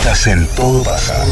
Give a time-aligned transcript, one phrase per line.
[0.00, 1.26] Estás en Todo pasa.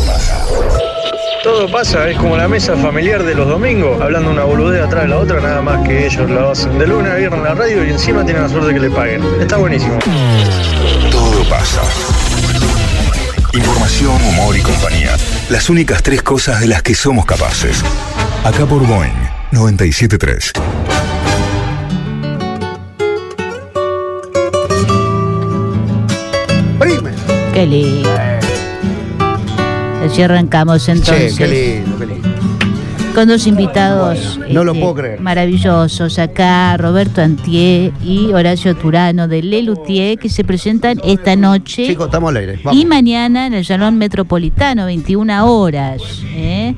[1.43, 5.09] Todo pasa, es como la mesa familiar de los domingos, hablando una boludez atrás de
[5.09, 7.83] la otra, nada más que ellos lo hacen de lunes a viernes en la radio
[7.87, 9.25] y encima tienen la suerte que le paguen.
[9.41, 9.99] Está buenísimo.
[11.11, 11.81] Todo pasa.
[13.55, 15.17] Información, humor y compañía.
[15.49, 17.83] Las únicas tres cosas de las que somos capaces.
[18.45, 19.15] Acá por Boeing
[19.51, 20.53] 973.
[26.79, 27.11] Prime.
[27.55, 28.28] Qué lindo.
[30.09, 31.37] Así arrancamos entonces.
[31.37, 32.29] Che, qué lindo, qué lindo.
[33.15, 35.21] Con dos invitados este, no lo puedo creer.
[35.21, 42.07] maravillosos acá, Roberto Antier y Horacio Turano de Lelutier, que se presentan esta noche Chicos,
[42.07, 42.61] estamos al aire.
[42.63, 42.81] Vamos.
[42.81, 46.01] y mañana en el Salón Metropolitano, 21 horas.
[46.35, 46.75] ¿eh?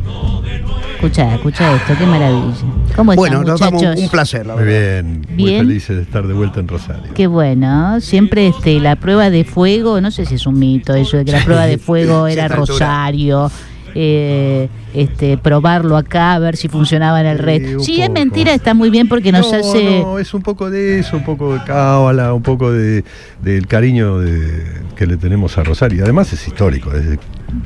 [0.94, 2.54] Escucha, escucha esto, qué maravilla.
[2.96, 4.02] ¿Cómo están, bueno, nos damos muchachos?
[4.04, 5.02] un placer, la Muy verdad.
[5.04, 5.66] bien, muy Bien.
[5.66, 7.12] felices de estar de vuelta en Rosario.
[7.14, 11.16] Qué bueno, siempre este, la prueba de fuego, no sé si es un mito eso
[11.16, 12.72] de que la prueba de fuego Sí, era a esta altura.
[12.78, 13.50] Rosario,
[13.94, 17.76] eh, este, probarlo acá, a ver si funcionaba en el Sí, red.
[17.76, 18.20] un Si es poco.
[18.20, 20.00] mentira, está muy bien porque nos no, hace...
[20.00, 23.04] no, es un poco de eso, un poco de cábala, un poco de,
[23.42, 26.04] del cariño de- que le tenemos a Rosario.
[26.04, 27.18] Además es histórico, es de,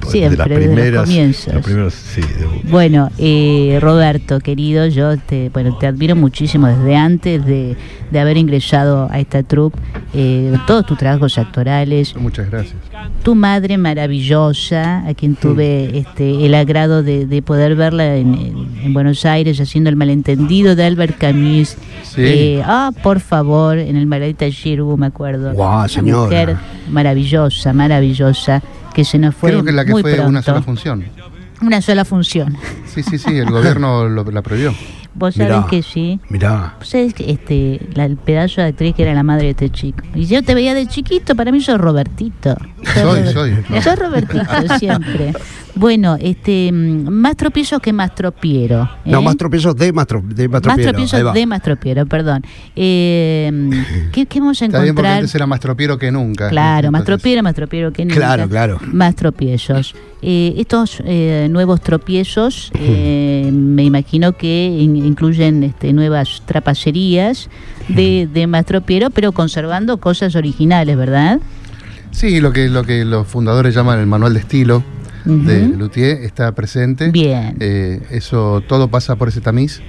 [0.09, 1.55] Siempre, de las desde los comienzos.
[1.55, 6.97] las primeras, sí, de- Bueno, eh, Roberto, querido, yo te, bueno, te admiro muchísimo desde
[6.97, 7.77] antes de,
[8.11, 9.79] de haber ingresado a esta troupe,
[10.15, 12.75] eh, todos tus trabajos actorales, Muchas gracias.
[13.23, 18.69] tu madre maravillosa, a quien tuve este, el agrado de, de poder verla en, en-
[18.85, 21.77] en Buenos Aires haciendo el malentendido de Albert Camus.
[22.03, 22.21] Sí.
[22.23, 25.53] Eh, ah, por favor, en el Margarita Giroux, me acuerdo.
[25.55, 26.23] Una señora.
[26.25, 26.57] mujer
[26.91, 28.63] maravillosa, maravillosa,
[28.95, 30.29] que se nos fue Creo que la que muy fue pronto.
[30.31, 31.05] una sola función.
[31.61, 32.57] Una sola función.
[32.95, 34.75] Sí, sí, sí, el gobierno lo- la prohibió.
[35.17, 35.55] Vos Mirá.
[35.63, 36.19] sabés que sí.
[36.29, 36.75] Mirá.
[36.79, 39.71] Vos sabés que este, la- el pedazo de actriz que era la madre de este
[39.71, 40.03] chico.
[40.15, 42.57] Y yo te veía de chiquito, para mí sos Robertito.
[42.83, 43.33] Sos Soy, Robert-
[43.69, 43.83] soy.
[43.83, 44.45] Sos Robertito,
[44.79, 45.33] siempre.
[45.77, 48.89] Bueno, este, mm, más tropiezos que más tropiero.
[49.05, 49.11] ¿eh?
[49.11, 50.89] No, más tropiezos de más, tro- de más Más tropiero.
[50.91, 52.43] Ahí tropiezos de más tropiero, perdón.
[52.77, 53.71] Eh,
[54.13, 55.19] ¿qué, qué vamos a Está bien porque encontrar?
[55.19, 56.49] antes era más tropiero que nunca.
[56.49, 58.17] Claro, más Entonces, tropiero, más tropiero que nunca.
[58.17, 58.79] Claro, claro.
[58.93, 59.95] Más tropiezos.
[60.23, 67.49] Eh, estos eh, nuevos tropiezos, eh, me imagino que in- incluyen este, nuevas trapacerías
[67.89, 71.39] de, de más tropiero, pero conservando cosas originales, ¿verdad?
[72.11, 74.83] Sí, lo que, lo que los fundadores llaman el manual de estilo
[75.25, 75.77] de Ujú.
[75.79, 77.11] Luthier está presente.
[77.11, 77.57] Bien.
[77.61, 79.81] Eh, eso todo pasa por ese tamiz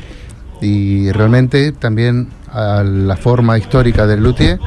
[0.62, 4.60] y realmente también a la forma histórica del Luthier,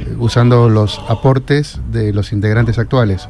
[0.00, 3.28] eh, usando los aportes de los integrantes actuales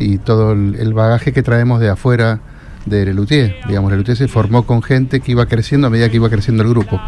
[0.00, 2.40] y todo el, el bagaje que traemos de afuera
[2.86, 3.56] de Luthier.
[3.68, 6.70] Digamos, Luthier se formó con gente que iba creciendo a medida que iba creciendo el
[6.70, 7.00] grupo.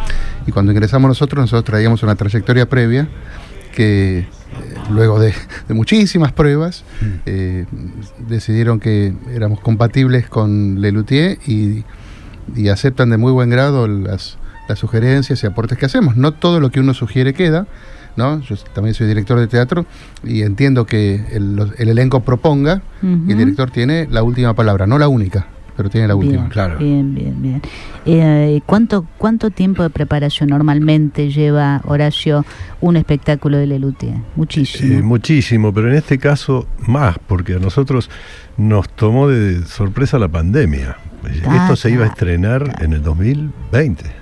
[0.47, 3.09] Y cuando ingresamos nosotros, nosotros traíamos una trayectoria previa
[3.75, 4.27] que eh,
[4.91, 5.33] luego de,
[5.69, 6.85] de muchísimas pruebas
[7.27, 7.67] eh,
[8.29, 11.85] decidieron que éramos compatibles con Lelutier y,
[12.57, 14.37] y aceptan de muy buen grado las,
[14.69, 16.17] las sugerencias y aportes que hacemos.
[16.17, 17.67] No todo lo que uno sugiere queda,
[18.17, 18.41] ¿no?
[18.41, 19.87] Yo también soy director de teatro
[20.25, 22.83] y entiendo que el, los- el elenco proponga
[23.29, 25.47] y el director tiene la última palabra, no la única,
[25.79, 26.39] pero tiene la última.
[26.39, 26.77] Bien, claro.
[26.77, 27.63] Bien, bien, bien.
[28.05, 32.45] Eh, ¿cuánto, ¿Cuánto tiempo de preparación normalmente lleva, Horacio,
[32.81, 34.17] un espectáculo de Lelutier?
[34.35, 34.99] Muchísimo.
[34.99, 38.11] Eh, muchísimo, pero en este caso más, porque a nosotros
[38.57, 40.97] nos tomó de sorpresa la pandemia.
[41.47, 44.18] Ah, Esto se iba a estrenar en el 2020.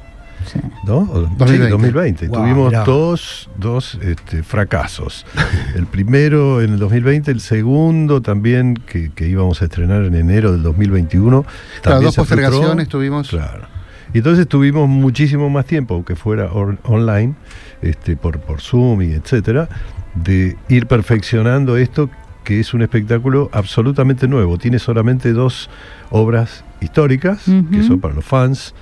[0.47, 0.59] Sí.
[0.85, 0.99] ¿No?
[0.99, 1.65] O- 2020.
[1.65, 2.27] Sí, 2020.
[2.29, 2.85] Guau, Tuvimos mirá.
[2.85, 5.27] dos, dos este, fracasos.
[5.75, 10.53] El primero en el 2020, el segundo también, que, que íbamos a estrenar en enero
[10.53, 11.43] del 2021.
[11.43, 11.53] Claro,
[11.83, 12.37] también dos se frustró.
[12.51, 13.29] postergaciones tuvimos.
[13.29, 13.67] Claro.
[14.15, 17.35] Y entonces tuvimos muchísimo más tiempo, aunque fuera or- online,
[17.83, 19.69] este, por, por Zoom y etcétera,
[20.15, 22.09] de ir perfeccionando esto
[22.45, 24.57] que es un espectáculo absolutamente nuevo.
[24.57, 25.69] Tiene solamente dos
[26.11, 27.43] obras históricas,
[27.73, 28.73] que son para los fans.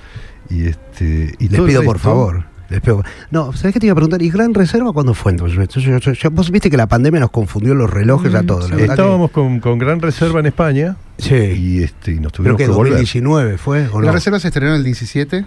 [0.49, 2.43] Y este y Les pido por favor.
[2.69, 4.21] Les pido- No, ¿sabés qué te iba a preguntar?
[4.23, 5.55] ¿Y Gran Reserva cuándo fue entonces?
[5.83, 8.61] Yo- yo- yo- vos viste que la pandemia nos confundió los relojes a Mm, todos.
[8.71, 8.81] la sí.
[8.81, 11.35] verdad que- Estábamos con, con gran reserva en España Sí.
[11.35, 12.93] y, este, y nos Creo tuvimos que que, volver.
[12.93, 14.13] 2019 fue, ¿o La no?
[14.13, 15.45] reserva se estrenó el 17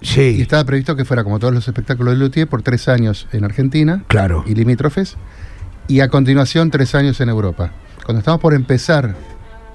[0.00, 3.28] y Sí, estaba previsto que fuera como todos los espectáculos de Luthier por tres años
[3.32, 4.42] en Argentina claro.
[4.46, 5.16] y limítrofes
[5.86, 7.70] y a continuación tres años en Europa.
[8.04, 9.14] Cuando estamos por empezar,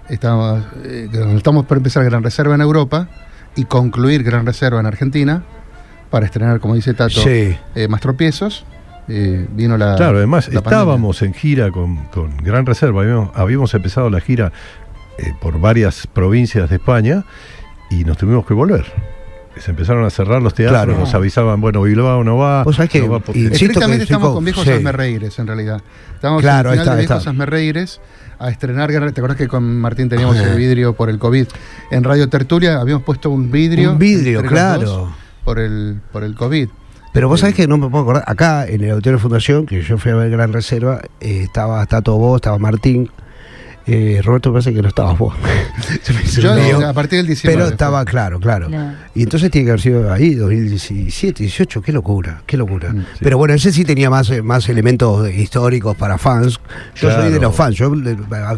[0.10, 3.08] estamos, eh, cuando estamos por empezar Gran Reserva en Europa
[3.58, 5.44] y concluir Gran Reserva en Argentina
[6.10, 7.58] para estrenar, como dice Tato, Sí.
[7.76, 8.66] eh, más tropiezos,
[9.10, 9.96] eh, vino la.
[9.96, 10.78] Claro, además la pandemia.
[10.80, 13.02] estábamos en gira con, con gran reserva.
[13.02, 14.52] Habíamos, habíamos empezado la gira
[15.18, 17.26] eh, por varias provincias de España
[17.90, 18.86] y nos tuvimos que volver.
[19.58, 21.00] se empezaron a cerrar los teatros, Claro.
[21.00, 22.64] nos avisaban, bueno, Bilbao no va.
[22.64, 24.70] Vos sabés que- no va porque- y- Insisto Estrictamente que estamos con viejos sí.
[24.70, 25.82] asmerreíres, en realidad.
[26.14, 27.30] Estamos Claro, en el final está, de viejos está.
[28.40, 28.92] A estrenar.
[28.92, 30.44] Guerra- ¿Te acuerdas que con Martín teníamos Ah.
[30.44, 31.48] el vidrio por el COVID?
[31.92, 33.92] En Radio Tertulia habíamos puesto un vidrio.
[33.92, 35.12] Un vidrio, claro.
[35.44, 36.70] por el, por el COVID.
[37.14, 38.24] Pero vos Eh, sabés que no me puedo acordar.
[38.28, 42.18] Acá en el Auditorio Fundación, que yo fui a ver Gran Reserva, eh, estaba Tato
[42.18, 43.10] vos, estaba Martín.
[43.90, 45.34] Eh, Roberto, me parece que no estabas vos.
[46.10, 46.86] Me Yo lío.
[46.86, 47.54] a partir del 19.
[47.56, 47.74] Pero fue.
[47.74, 48.70] estaba claro, claro.
[49.16, 52.92] Y entonces tiene que haber sido ahí, 2017, 18, qué locura, qué locura.
[52.92, 53.20] Mm, sí.
[53.22, 56.60] Pero bueno, ese sí tenía más, eh, más elementos históricos para fans.
[56.96, 57.92] Yo soy de los fans, yo,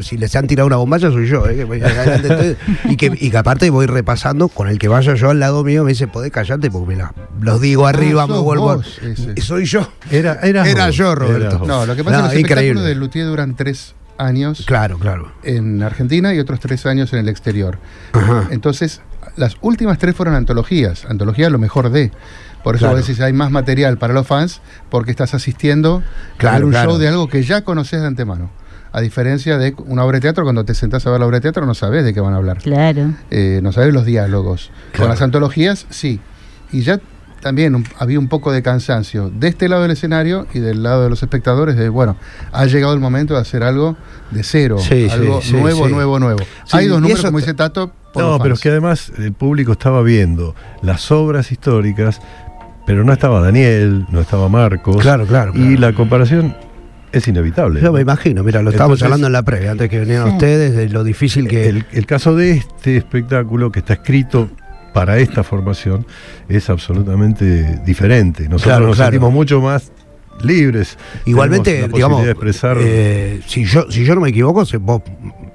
[0.02, 1.46] si les han tirado una bombacha soy yo.
[1.48, 2.56] eh,
[2.86, 5.84] y, que, y que aparte voy repasando, con el que vaya yo al lado mío
[5.84, 8.82] me dice, podés callarte porque mira, los digo arriba, me vuelvo...
[9.42, 9.88] Soy yo.
[10.10, 11.64] Era, era, Era yo, Roberto.
[11.68, 15.00] No, lo que pasa No, es que los espectáculos de Luthier duran tres años Claro,
[15.00, 15.32] claro.
[15.44, 17.80] en Argentina y otros tres años en el exterior.
[18.14, 18.48] Ajá.
[18.52, 19.02] Entonces,
[19.36, 21.06] las últimas tres fueron antologías.
[21.06, 22.12] Antología lo mejor de.
[22.64, 22.98] Por eso Claro.
[22.98, 26.04] vos decís, hay más material para los fans porque estás asistiendo
[26.36, 26.92] a Claro, ver un claro.
[26.92, 28.50] show de algo que ya conoces de antemano.
[28.92, 31.42] A diferencia de una obra de teatro, cuando te sentás a ver la obra de
[31.42, 32.58] teatro no sabes de qué van a hablar.
[32.58, 33.14] Claro.
[33.30, 34.72] Eh, no sabes los diálogos.
[34.92, 35.04] Claro.
[35.04, 36.20] Con las antologías, sí.
[36.72, 37.00] Y ya
[37.42, 41.04] también un- había un poco de cansancio de este lado del escenario y del lado
[41.04, 42.18] de los espectadores de, bueno,
[42.52, 43.96] ha llegado el momento de hacer algo
[44.32, 45.94] de cero, Sí, algo sí, nuevo, sí.
[45.94, 46.40] nuevo, nuevo.
[46.66, 47.92] Sí, Hay dos números, como dice Tato.
[48.14, 52.20] por No, los pero es que además el público estaba viendo las obras históricas,
[52.86, 54.98] pero no estaba Daniel, no estaba Marcos.
[54.98, 56.56] Claro, claro, Y la comparación
[57.12, 57.82] es inevitable.
[57.82, 60.34] Yo me imagino, mira, lo estábamos hablando en la previa, antes que vinieran Sí.
[60.34, 61.68] ustedes, de lo difícil que...
[61.70, 64.50] El, el caso de este espectáculo que está escrito
[64.94, 66.06] para esta formación
[66.48, 68.44] es absolutamente diferente.
[68.44, 69.12] Nosotros Claro, nos claro.
[69.12, 69.92] sentimos mucho más
[70.42, 70.98] libres.
[71.26, 75.02] Igualmente, digamos, de expresar eh, si, yo, si yo no me equivoco, se- vos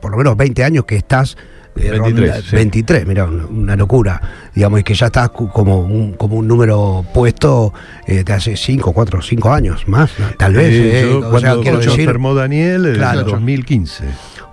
[0.00, 1.36] por lo menos 20 años que estás...
[1.76, 2.54] eh, 23, ronda- sí.
[2.56, 4.20] 23, mira, una, locura.
[4.54, 7.72] Digamos, y que ya estás como un, como un número puesto
[8.06, 10.68] eh, de hace 5, 4, 5 años más, tal vez.
[10.72, 13.20] Eh, eh, yo, o sea, cuando, quiero cuando decir, enfermó Daniel en Claro.
[13.20, 14.04] el 2015.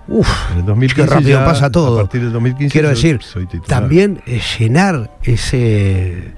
[0.08, 1.98] Uf, el 2015 qué rápido ya, pasa todo.
[1.98, 6.32] A partir del 2015 quiero decir, soy también eh, llenar ese,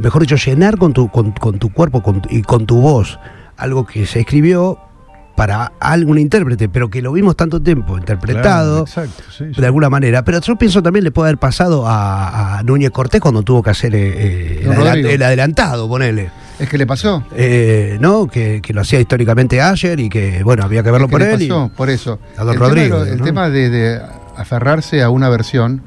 [0.00, 3.18] mejor dicho, llenar con tu, con, con tu cuerpo con- y con tu voz
[3.56, 4.78] algo que se escribió
[5.36, 8.84] para algún intérprete, pero que lo vimos tanto tiempo interpretado.
[8.84, 9.60] Claro, exacto, sí, sí.
[9.60, 10.22] de alguna manera.
[10.22, 13.70] Pero yo pienso también le puede haber pasado a, a Núñez Cortés cuando tuvo que
[13.70, 16.30] hacer eh, eh, el adelantado, ponele.
[16.60, 17.24] Es que le pasó.
[17.34, 18.26] Eh, ¿No?
[18.26, 21.32] Que, que lo hacía históricamente ayer y que, bueno, había que verlo ¿Qué por le
[21.34, 21.42] él.
[21.42, 21.70] y- pasó?
[21.76, 22.18] Por eso.
[22.36, 23.24] A don el Rodrigo, Tema, el ¿no?
[23.24, 24.00] tema de, de
[24.36, 25.82] aferrarse a una versión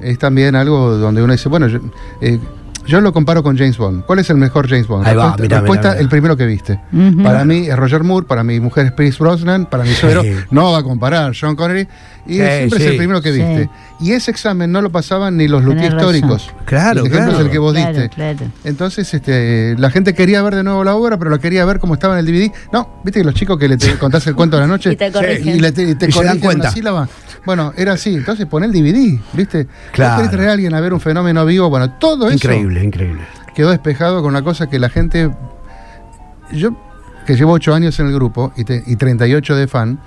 [0.00, 1.78] es también algo donde uno dice, bueno, yo,
[2.20, 2.38] eh,
[2.86, 4.04] yo lo comparo con James Bond.
[4.04, 5.06] ¿Cuál es el mejor James Bond?
[5.06, 6.02] Ahí va, respuesta, mirá, respuesta, mirá, mirá.
[6.02, 6.80] el primero que viste.
[7.22, 10.32] Para mí es Roger Moore, para mi mujer es Pierce Brosnan, para mi suegro Sí.
[10.50, 11.88] no va a comparar Sean Connery
[12.26, 12.88] y Sí, siempre es sí.
[12.90, 13.38] el primero que Sí.
[13.38, 13.70] viste.
[14.00, 15.82] Y ese examen no lo pasaban ni los razón.
[15.84, 16.50] históricos.
[16.66, 17.38] Claro, el ejemplo claro.
[17.38, 18.08] es el que vos claro, diste.
[18.14, 18.38] claro.
[18.64, 21.94] Entonces, este, la gente quería ver de nuevo la obra, pero la quería ver como
[21.94, 22.52] estaba en el DVD.
[22.72, 24.96] No, viste que los chicos que le te contás el cuento a la noche Y
[24.96, 25.56] te corrigen.
[25.56, 26.64] y le te, y te Y se dan corrigen cuenta.
[26.68, 27.08] una sílaba.
[27.46, 28.14] Bueno, era así.
[28.14, 29.66] Entonces, pon el DVD, ¿viste?
[29.92, 30.16] Claro.
[30.16, 31.70] Querés traer a alguien a ver un fenómeno vivo.
[31.70, 33.22] Bueno, todo eso Increíble, increíble.
[33.54, 35.30] quedó despejado con una cosa que la gente.
[36.52, 36.76] Yo,
[37.26, 39.98] que llevo 8 años en el grupo y, te- y 38 de fan,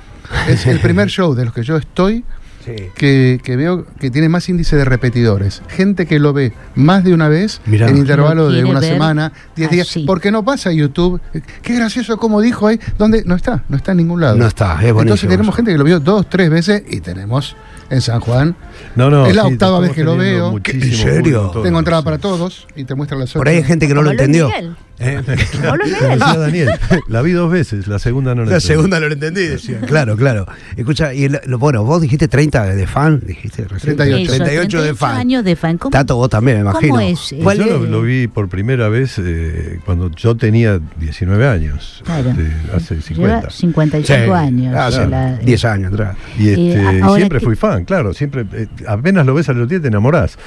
[0.48, 2.24] es el primer show de los que yo estoy
[2.66, 2.76] Sí.
[2.94, 5.62] que, que veo que tiene más índice de repetidores.
[5.70, 7.88] Gente que lo ve más de una vez Mirá.
[7.88, 9.96] en intervalo Lo de una semana, 10 días.
[10.06, 11.22] Porque no pasa YouTube.
[11.64, 12.78] Qué gracioso como dijo ahí.
[12.98, 13.24] ¿Dónde?
[13.26, 14.36] No está, no está en ningún lado.
[14.36, 17.56] No está, es Entonces tenemos gente que lo vio dos, tres veces y tenemos
[17.90, 18.56] en San Juan.
[18.98, 20.54] No, no, Es la sí, octava vez que lo veo.
[20.62, 21.52] ¿En serio?
[21.64, 23.40] Tengo entrada para todos y te muestra la suerte.
[23.40, 24.48] Por ahí hay gente que no lo entendió.
[24.50, 24.76] Miguel.
[25.02, 25.22] ¿Eh?
[25.26, 26.70] Lo decía Daniel,
[27.08, 28.68] la vi dos veces, la segunda no la La entendí.
[28.68, 29.80] segunda no lo entendí, decía.
[29.82, 30.46] Claro, claro.
[30.76, 33.96] Escucha, y el- lo- bueno, vos dijiste 30 de fan, dijiste recién.
[33.96, 34.34] 38.
[34.34, 35.16] Eso, 38 de fan.
[35.18, 35.78] años de fan.
[35.78, 36.96] ¿Cómo, Tato, vos también, me imagino.
[36.96, 37.32] ¿Cómo es?
[37.32, 42.32] Y ¿Cuál yo lo, vi por primera vez eh, cuando yo tenía 19 años, Claro.
[42.32, 43.50] este, hace Lleva 50.
[43.52, 44.74] 55 Sí, años.
[45.10, 46.18] La- 10 años atrás.
[46.38, 49.68] Y este, Eh, siempre que- fui fan, claro, siempre, eh, apenas lo ves a los
[49.70, 50.38] 10 te enamorás.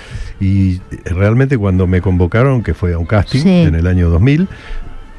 [0.41, 3.49] Y eh, realmente cuando me convocaron, que fue a un casting Sí.
[3.49, 4.42] en el año 2000,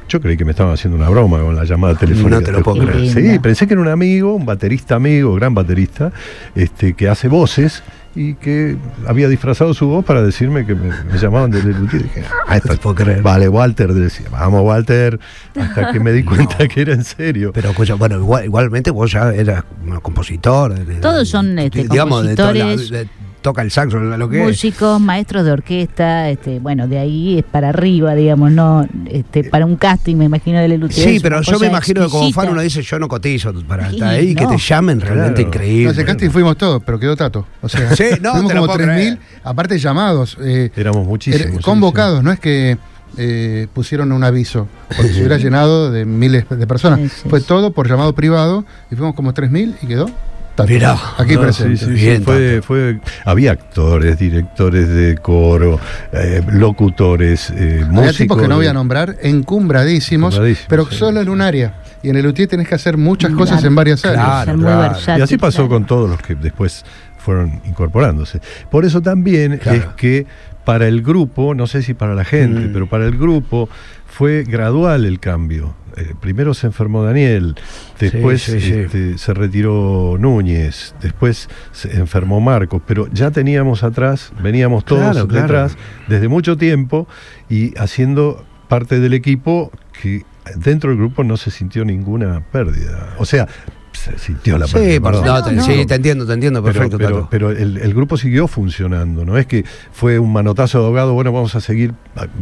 [0.08, 2.36] yo creí que me estaban haciendo una broma con la llamada telefónica.
[2.36, 3.08] No te lo puedo creer.
[3.10, 6.12] Sí, pensé que era un amigo, un baterista amigo, gran baterista,
[6.54, 7.82] este, que hace voces
[8.16, 8.76] y que
[9.08, 12.02] había disfrazado su voz para decirme que me, me llamaban de Lelutier.
[12.04, 13.22] Dije, ah, esto No te puedo creer.
[13.22, 15.18] Vale, Walter, decía, vamos Walter,
[15.58, 17.50] hasta que me di cuenta que era en serio.
[17.52, 20.74] Pero escucha, bueno, igual- igualmente vos ya eras un compositor.
[21.00, 22.90] Todos son, este, digamos, de toda la- compositores.
[23.08, 23.08] de
[23.44, 24.46] toca el saxo, lo que es.
[24.48, 29.66] Músicos, maestros de orquesta, este, bueno, de ahí es para arriba, digamos, no, este, para
[29.66, 31.10] un casting, me imagino del Luthier.
[31.10, 33.96] Sí, pero yo me imagino que como fan uno dice, yo no cotizo para Sí,
[33.96, 35.48] estar ahí y que te llamen realmente Claro.
[35.48, 35.84] increíble.
[35.84, 37.46] No, ese casting fuimos todos, pero quedó Tato.
[37.60, 39.18] O sea, Sí, no, fuimos como puedo 3.000, creer.
[39.44, 40.38] aparte llamados.
[40.40, 41.56] eh, Éramos muchísimos.
[41.58, 42.78] sí, convocados, no es que
[43.18, 46.98] eh, pusieron un aviso, porque se hubiera llenado de miles de personas.
[47.00, 50.10] Sí, sí, Fue todo por llamado privado y fuimos como 3.000 y quedó
[50.54, 50.68] Tato.
[50.72, 50.96] Mirá.
[51.18, 51.76] aquí No, presente.
[51.78, 55.80] sí, sí, sí, Bien, fue, fue, había actores, directores de coro,
[56.12, 58.16] eh, locutores, eh, Había músicos.
[58.18, 60.96] tipos que no voy a nombrar, encumbradísimos, Encumbradísimos, pero sí.
[60.96, 61.74] solo en un área.
[62.02, 63.40] Y en el UTI tenés que hacer muchas Claro.
[63.44, 64.24] cosas en varias áreas.
[64.24, 64.80] Claro, Ser muy claro.
[64.94, 65.68] versátil, Y así pasó claro.
[65.70, 66.84] con todos los que después
[67.18, 68.40] fueron incorporándose.
[68.70, 69.78] Por eso también Claro.
[69.78, 70.26] es que
[70.64, 72.72] para el grupo, no sé si para la gente, Mm.
[72.72, 73.68] pero para el grupo
[74.06, 75.74] fue gradual el cambio.
[75.96, 77.54] Eh, primero se enfermó Daniel,
[78.00, 78.72] después sí, sí.
[78.72, 85.28] este, se retiró Núñez, después se enfermó Marcos, pero ya teníamos atrás, veníamos todos Claro,
[85.28, 85.42] claro.
[85.42, 85.76] detrás
[86.08, 87.06] desde mucho tiempo
[87.48, 89.70] y haciendo parte del equipo
[90.02, 90.24] que
[90.56, 93.14] dentro del grupo no se sintió ninguna pérdida.
[93.18, 93.46] O sea,
[93.92, 95.00] se sintió la Sí, pérdida.
[95.00, 95.26] por- perdón.
[95.26, 95.86] no, te, No, sí, no.
[95.86, 96.98] te entiendo, te entiendo, Pero, perfecto.
[96.98, 101.14] pero, pero el, el grupo siguió funcionando, no es que fue un manotazo de ahogado,
[101.14, 101.94] bueno, vamos a seguir,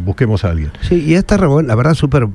[0.05, 0.73] busquemos a alguien.
[0.81, 2.27] Sí, y esta la verdad, súper.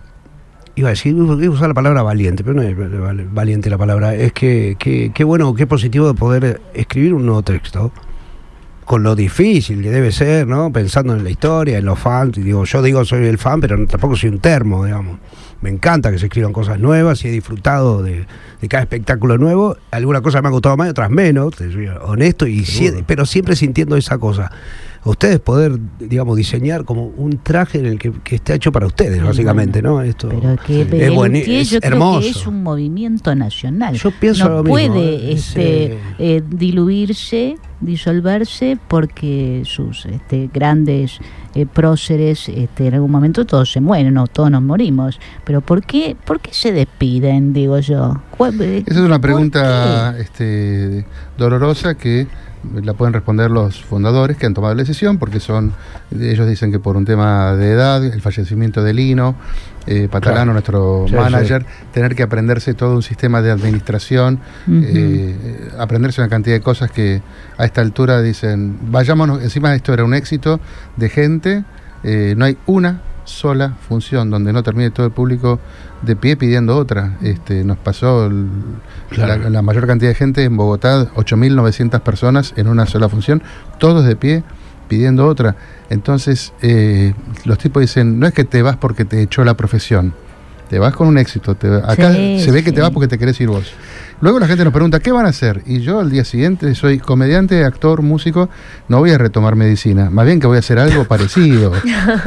[0.78, 3.78] Iba a decir, iba a usar la palabra valiente, pero no es val- valiente la
[3.78, 4.14] palabra.
[4.16, 7.92] Es que, que, qué bueno, qué positivo de poder escribir un nuevo texto.
[8.86, 10.72] Con lo difícil que debe ser, ¿no?
[10.72, 12.38] Pensando en la historia, en los fans.
[12.38, 15.20] Y digo, yo digo, soy el fan, pero tampoco soy un termo, digamos.
[15.60, 18.26] Me encanta que se escriban cosas nuevas y he disfrutado de,
[18.62, 19.76] de cada espectáculo nuevo.
[19.92, 22.64] Algunas cosas me han gustado más y otras menos, te soy honesto, y
[23.06, 24.52] pero siempre sintiendo esa cosa.
[25.10, 29.24] Ustedes poder, digamos, diseñar como un traje en el que, que esté hecho para ustedes,
[29.24, 30.02] básicamente, ¿no?
[30.02, 32.22] Esto Pero que es, yo creo hermoso.
[32.22, 33.96] que es un movimiento nacional.
[33.96, 40.50] Yo pienso no lo mismo, puede es, este, eh, eh, diluirse, disolverse, porque sus este,
[40.54, 41.20] grandes
[41.56, 45.20] eh, próceres este, en algún momento todos se mueren, no, todos nos morimos.
[45.44, 48.22] Pero ¿por qué, por qué se despiden, digo yo?
[48.38, 51.06] ¿Cuál- eh, Esa es una ¿por pregunta este,
[51.38, 52.28] dolorosa que
[52.84, 55.74] la pueden responder los fundadores que han tomado la decisión, porque son,
[56.12, 59.36] ellos dicen que por un tema de edad, el fallecimiento de Lino,
[59.86, 60.54] eh, Patalano, Claro.
[60.54, 66.56] nuestro Sí, manager, tener que aprenderse todo un sistema de administración, eh, aprenderse una cantidad
[66.56, 67.22] de cosas que
[67.58, 70.60] a esta altura dicen, vayámonos, encima esto era un éxito
[70.98, 71.64] de gente,
[72.04, 75.60] eh, no hay una sola función donde no termine todo el público
[76.02, 77.18] de pie pidiendo otra.
[77.22, 78.48] Este, nos pasó el-
[79.10, 79.44] Claro.
[79.44, 83.42] la, la mayor cantidad de gente en Bogotá, 8.900 personas en una sola función,
[83.80, 84.44] todos de pie
[84.88, 85.56] pidiendo otra.
[85.90, 87.14] Entonces, eh,
[87.46, 90.14] los tipos dicen, no es que te vas porque te echó la profesión,
[90.70, 91.56] te vas con un éxito.
[91.56, 93.72] te acá Sí, se ve que te vas porque te querés ir vos.
[94.20, 95.62] Luego la gente nos pregunta, ¿qué van a hacer?
[95.68, 98.50] Y yo al día siguiente soy comediante, actor, músico,
[98.88, 101.72] no voy a retomar medicina, más bien que voy a hacer algo parecido.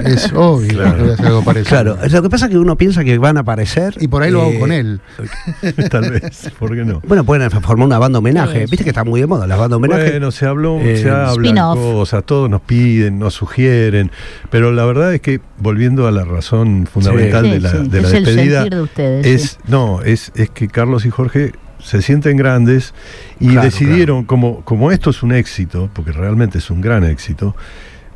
[0.05, 0.97] es obvio Claro.
[0.97, 1.69] que voy a hacer algo parecido.
[1.69, 3.95] Claro, lo que pasa es que uno piensa que van a aparecer.
[3.99, 5.01] Y por ahí lo hago eh, con él.
[5.91, 7.01] Tal vez, ¿por qué no?
[7.09, 8.67] Bueno, pueden formar una banda homenaje.
[8.67, 10.11] Viste que está muy de moda las bandas homenaje.
[10.13, 11.77] Bueno, se habló, Eh, se hablan spin-off.
[11.77, 14.13] cosas, todos nos piden, nos sugieren,
[14.49, 18.01] pero la verdad es que volviendo a la razón fundamental Sí, de la, sí, de
[18.03, 19.27] la es el despedida, sentir de ustedes.
[19.27, 19.57] es sí.
[19.67, 22.95] no, es, es que Carlos y Jorge se sienten grandes
[23.39, 27.55] y Claro, decidieron, como, como esto es un éxito, porque realmente es un gran éxito,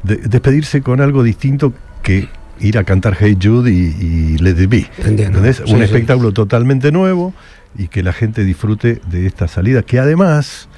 [0.02, 2.28] de- despedirse con algo distinto que
[2.60, 4.86] ir a cantar Hey Jude y, y Let It Be.
[5.04, 5.62] ¿Entendés?
[5.64, 5.84] Sí, un sí.
[5.84, 7.34] espectáculo totalmente nuevo
[7.76, 10.68] y que la gente disfrute de esta salida, que además,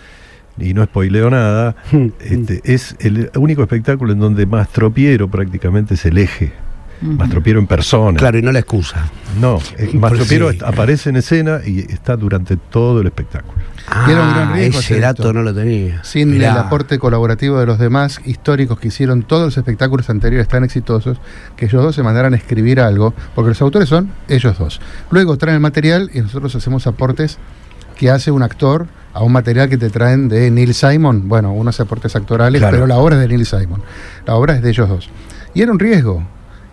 [0.58, 6.06] y no spoileo nada, Mm, este, es el único espectáculo en donde Mastropiero prácticamente es
[6.06, 6.52] el eje.
[7.00, 8.18] Mastropiero en persona.
[8.18, 9.08] Claro, y no la excusa.
[9.40, 10.58] No, eh, Mastropiero sí.
[10.64, 13.58] aparece en escena y está durante todo el espectáculo.
[13.88, 15.32] Ah, Y era un gran riesgo ese dato esto.
[15.32, 16.02] no lo tenía.
[16.02, 16.52] Sin Mirá.
[16.52, 21.18] el aporte colaborativo de los demás históricos que hicieron todos los espectáculos anteriores tan exitosos,
[21.56, 24.80] que ellos dos se mandaran a escribir algo, porque los autores son ellos dos.
[25.10, 27.38] Luego traen el material y nosotros hacemos aportes
[27.96, 31.28] que hace un actor a un material que te traen de Neil Simon.
[31.28, 32.74] Bueno, unos aportes actorales, Claro.
[32.76, 33.82] pero la obra es de Neil Simon.
[34.26, 35.08] La obra es de ellos dos.
[35.54, 36.22] Y era un riesgo.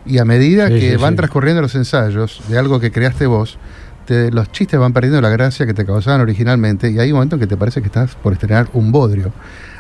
[0.05, 1.17] Y a medida Sí, que sí, van sí.
[1.17, 3.57] transcurriendo los ensayos de algo que creaste vos,
[4.05, 7.36] te- los chistes van perdiendo la gracia que te causaban originalmente y hay un momento
[7.38, 9.31] en que te parece que estás por estrenar un bodrio.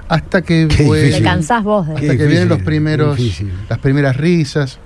[0.07, 1.23] Hasta que fue- Te difícil.
[1.25, 3.19] cansás vos de Qué hasta que vienen los primeros,
[3.69, 4.79] las primeras risas,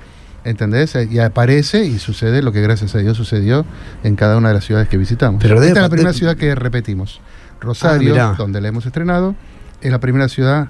[0.44, 0.96] ¿entendés?
[1.10, 3.66] Y aparece y sucede lo que gracias a Dios sucedió
[4.04, 5.42] en cada una de las ciudades que visitamos.
[5.42, 7.20] Pero de- Esta es la primera de- ciudad que repetimos.
[7.60, 9.36] Rosario, Ah, donde la hemos estrenado,
[9.82, 10.68] es la primera ciudad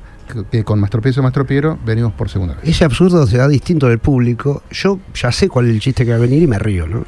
[0.51, 2.63] que, con Mastropiezo Mastropiero venimos por segunda vez.
[2.67, 4.63] Ese absurdo se da distinto del público.
[4.71, 7.05] Yo ya sé cuál es el chiste que va a venir y me río, ¿no?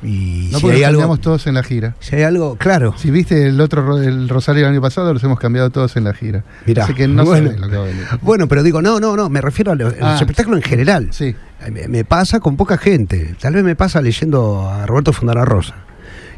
[0.00, 1.00] Y No si hay algo.
[1.00, 1.96] cambiamos todos en la gira.
[1.98, 2.94] Si hay algo, claro.
[2.96, 6.04] Si viste el otro ro- el Rosario el año pasado, los hemos cambiado todos en
[6.04, 6.44] la gira.
[6.66, 7.50] Mirá, Así que no bueno.
[7.58, 8.04] lo que va a venir.
[8.22, 10.16] Bueno, pero digo, no, no, no, me refiero a los, a los Ah.
[10.20, 11.08] espectáculos en general.
[11.10, 11.34] Sí.
[11.72, 13.34] Me, me pasa con poca gente.
[13.40, 15.74] Tal vez me pasa leyendo a Roberto Fontana Rosa.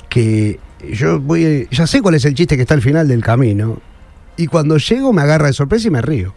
[0.09, 0.59] Que
[0.95, 3.83] yo voy, ya sé cuál es el chiste que está al final del camino.
[4.37, 6.35] Y cuando llego me agarra de sorpresa y me río.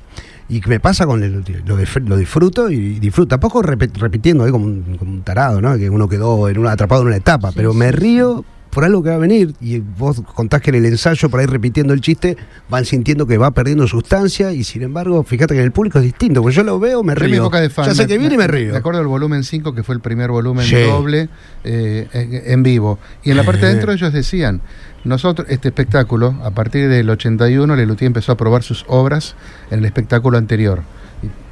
[0.50, 3.30] Y me pasa con el, lo, lo disfruto y disfruto.
[3.30, 5.78] Tampoco repitiendo ahí como un, como un tarado, ¿no?
[5.78, 7.50] Que uno quedó en una, atrapado en una etapa.
[7.50, 9.54] Sí, pero me río por algo que va a venir.
[9.62, 12.36] Y vos contás que en el ensayo, por ahí repitiendo el chiste,
[12.70, 14.52] van sintiendo que va perdiendo sustancia.
[14.52, 16.42] Y sin embargo, fíjate que en el público es distinto.
[16.42, 17.50] Porque yo lo veo, me río.
[17.50, 18.72] de fan, ya sé que viene y me río.
[18.72, 20.76] Me acuerdo del volumen 5, que fue el primer volumen Sí.
[20.76, 21.30] doble
[21.64, 22.08] eh,
[22.48, 23.00] en, vivo.
[23.24, 24.62] Y en la parte de adentro ellos decían,
[25.04, 29.36] nosotros, este espectáculo, a partir del 81, Lelutier empezó a probar sus obras
[29.70, 30.82] en el espectáculo anterior.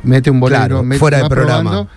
[0.03, 1.87] Mete un bolero, Claro, mete, fuera de programa.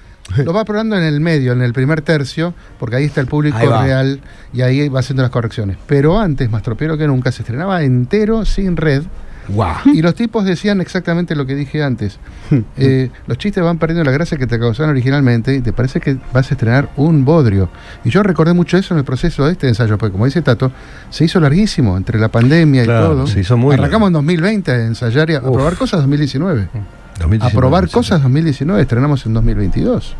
[0.45, 3.59] Lo va probando en el medio, en el primer tercio, porque ahí está el público
[3.59, 4.21] real
[4.53, 5.77] y ahí va haciendo las correcciones.
[5.87, 9.03] Pero antes, más tropiero que nunca, se estrenaba entero sin red.
[9.47, 9.77] Guau.
[9.93, 12.19] Y los tipos decían exactamente lo que dije antes.
[12.77, 16.17] Eh, los chistes van perdiendo la gracia que te causaron originalmente y te parece que
[16.33, 17.69] vas a estrenar un bodrio.
[18.05, 20.71] Y yo recordé mucho eso en el proceso de este ensayo, porque como dice Tato,
[21.11, 23.27] se hizo larguísimo entre la pandemia Claro, y todo.
[23.27, 24.19] se hizo muy Arrancamos largo.
[24.21, 26.69] en 2020 a ensayar y a, a probar cosas 2019.
[27.19, 27.93] 2019, A probar sí.
[27.93, 30.17] cosas 2019, estrenamos en 2022.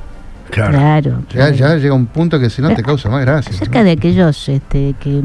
[0.51, 0.73] Claro.
[0.73, 1.11] Claro.
[1.31, 1.55] Ya, claro.
[1.55, 3.53] ya llega un punto que si no te causa más gracia.
[3.55, 3.85] Acerca ¿no?
[3.87, 5.23] de aquellos este, que,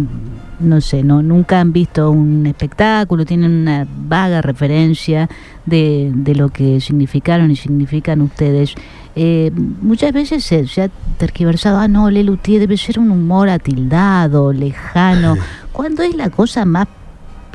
[0.59, 5.29] no sé, no nunca han visto un espectáculo, tienen una vaga referencia
[5.65, 8.75] de, de lo que significaron y significan ustedes.
[9.15, 14.53] Eh, muchas veces se, se ha tergiversado, ah, no, Lelutier debe ser un humor atildado,
[14.53, 15.35] lejano,
[15.73, 16.88] cuando es la cosa más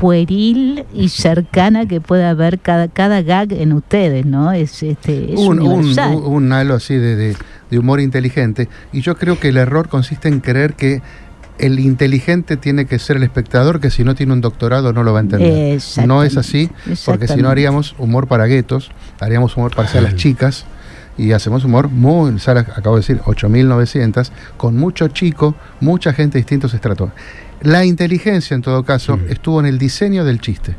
[0.04, 4.52] pueril y cercana que pueda haber cada, cada gag en ustedes, ¿no?
[4.52, 7.36] Es, este, es un, un, un- halo así de, de-
[7.70, 8.68] de humor inteligente.
[8.92, 11.00] Y yo creo que el error consiste en creer que
[11.56, 15.14] el inteligente tiene que ser el espectador, que si no tiene un doctorado no lo
[15.14, 15.50] va a entender.
[16.06, 16.70] No es así,
[17.06, 20.66] porque si no haríamos humor para guetos, haríamos humor para salas chicas.
[21.16, 26.40] Y hacemos humor muy, salas, acabo de decir, 8.900, con mucho chico, mucha gente de
[26.40, 27.10] distintos estratos.
[27.64, 30.76] La inteligencia, en todo caso, estuvo en el diseño del chiste.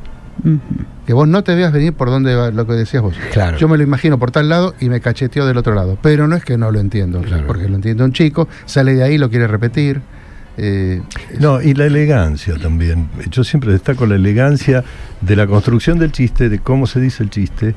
[1.08, 3.16] Que vos no te veas venir por donde va lo que decías vos.
[3.34, 3.58] Claro.
[3.58, 5.98] Yo me lo imagino por tal lado y me cacheteo del otro lado.
[6.02, 7.48] Pero no es que no lo entiendo, Claro.
[7.48, 10.02] porque lo entiende un chico, sale de ahí, lo quiere repetir.
[10.58, 11.02] eh,
[11.40, 13.10] No, y la elegancia también.
[13.30, 14.84] Yo siempre destaco la elegancia
[15.22, 17.76] de la construcción del chiste, de cómo se dice el chiste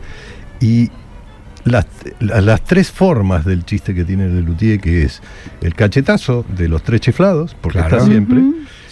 [0.60, 0.90] y
[1.64, 1.86] las,
[2.20, 5.20] la- las tres formas del chiste que tiene Lelutier, que es
[5.60, 7.96] el cachetazo de los tres chiflados, porque Claro.
[7.96, 8.42] está siempre,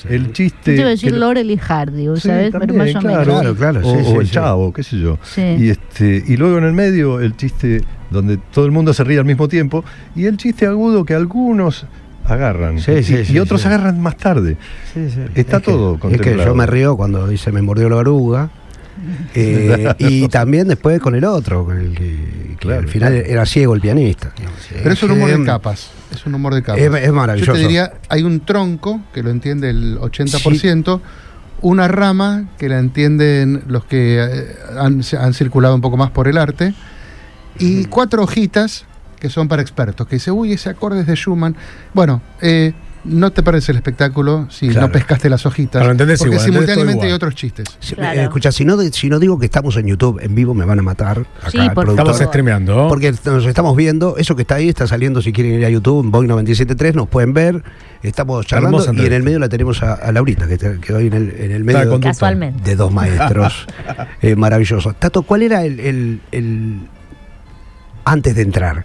[0.09, 0.73] El chiste...
[0.75, 2.51] Yo iba a decir que- Laurel y Hardy, Sí, ¿sabes?
[2.53, 3.19] Pero también, más o claro.
[3.19, 3.57] menos.
[3.57, 4.33] Claro, claro, o, sí, o el sí.
[4.33, 5.19] chavo, qué sé yo.
[5.23, 5.43] Sí.
[5.43, 9.19] Y, este, y luego en el medio el chiste donde todo el mundo se ríe
[9.19, 11.87] al mismo tiempo y el chiste agudo que algunos
[12.25, 13.69] agarran Sí, y, sí, y otros sí.
[13.69, 14.57] agarran más tarde.
[15.35, 18.51] Está Es que- todo Es que yo me río cuando dice me mordió la oruga.
[19.35, 22.05] eh, y también después con el otro, con el que,
[22.51, 23.27] que Claro, al final claro.
[23.29, 24.33] era ciego el pianista.
[24.83, 25.91] pero es un humor de capas.
[26.17, 26.81] Es un humor de capas.
[26.81, 27.53] Es, es maravilloso.
[27.53, 31.01] Yo te diría, hay un tronco que lo entiende el 80%,
[31.63, 36.29] una rama que la entienden los que eh, han, han circulado un poco más por
[36.29, 36.75] el arte,
[37.59, 38.85] y cuatro hojitas
[39.19, 41.57] que son para expertos, que dice, uy, ese acorde es de Schumann.
[41.95, 42.75] Bueno, eh,
[43.09, 44.89] no te parece el espectáculo si Claro.
[44.89, 47.67] no pescaste las hojitas, entendés porque igual, simultáneamente hay otros chistes.
[47.81, 48.21] Si- Claro.
[48.21, 50.79] eh, escucha, si no, si no digo que estamos en YouTube en vivo, me van
[50.79, 51.21] a matar.
[51.41, 51.89] Acá, Sí, el por.
[51.89, 52.89] Estamos streameando.
[52.89, 56.05] Porque nos estamos viendo, eso que está ahí está saliendo si quieren ir a YouTube,
[56.05, 57.63] en Boeing 973, nos pueden ver,
[58.03, 61.07] estamos charlando Hermosa y en el medio la tenemos a, a Laurita, que quedó ahí
[61.07, 61.99] en el, en el medio.
[62.01, 62.63] Casualmente.
[62.69, 63.67] de dos maestros
[64.23, 64.97] eh, maravillosos.
[64.99, 66.81] Tato, ¿cuál era el, el- el-
[68.05, 68.85] antes de entrar?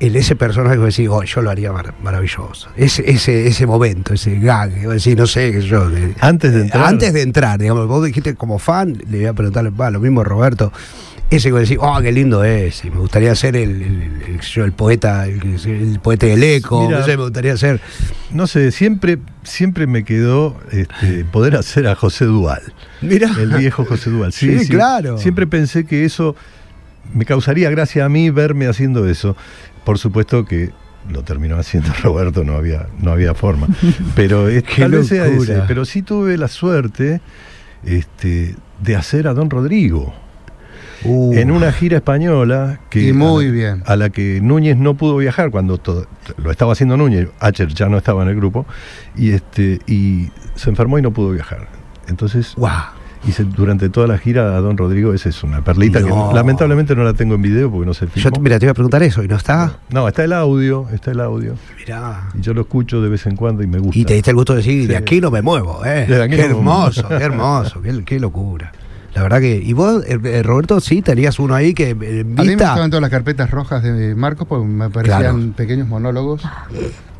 [0.00, 2.68] El, ese personaje decís, oh, yo lo haría mar- maravilloso.
[2.76, 5.90] Ese, ese, ese momento, ese gag, que vos decís, no sé, qué yo.
[5.90, 6.84] de- Antes de entrar.
[6.86, 10.22] antes de entrar, digamos, vos dijiste como fan, le voy a preguntarle, va, lo mismo
[10.22, 10.72] Roberto,
[11.30, 14.40] ese que vos decís, oh, qué lindo es, y me gustaría ser el, el, el-
[14.40, 17.00] yo, el poeta, el, el poeta del eco, Mira.
[17.00, 17.80] no sé, me gustaría ser.
[18.30, 22.62] No sé, siempre, siempre me quedó este, poder hacer a José Dual.
[23.02, 23.30] Mira.
[23.36, 24.32] El viejo José Dual.
[24.32, 25.18] Sí, claro.
[25.18, 26.36] Siempre pensé que eso
[27.14, 29.34] me causaría gracia a mí verme haciendo eso.
[29.88, 30.70] Por supuesto que
[31.08, 33.68] lo terminó haciendo Roberto, no había, no había forma.
[34.14, 35.62] Pero es- tal vez sea ese.
[35.66, 37.22] Pero sí tuve la suerte
[37.84, 40.12] este, de hacer a Don Rodrigo.
[41.04, 43.82] Uh, en una gira española que Y muy a bien.
[43.86, 47.88] a la que Núñez no pudo viajar cuando todo- lo estaba haciendo Núñez, Acher ya
[47.88, 48.66] no estaba en el grupo
[49.16, 51.68] y este y se enfermó y no pudo viajar.
[52.08, 52.72] Entonces guau.
[53.26, 56.32] Y se- durante toda la gira a Don Rodrigo, esa es una perlita que No.
[56.32, 58.30] lamentablemente no la tengo en video porque no se Yo, filmó.
[58.32, 59.78] te- mira, te iba a preguntar eso, ¿y no está?
[59.90, 61.54] No, está el audio, está el audio.
[61.78, 62.28] Mirá.
[62.38, 63.98] Y yo lo escucho de vez en cuando y me gusta.
[63.98, 65.02] Y te diste el gusto de decir, de Sí.
[65.02, 66.06] aquí no me muevo, ¿eh?
[66.06, 67.18] De aquí Qué no me hermoso, muevo.
[67.18, 68.72] qué hermoso, qué, qué locura.
[69.14, 69.56] La verdad que.
[69.56, 72.66] ¿Y vos, eh, eh, Roberto, sí tenías uno ahí que eh, A mí me vista?
[72.68, 75.52] gustaban todas las carpetas rojas de Marcos porque me parecían Claro.
[75.56, 76.42] pequeños monólogos.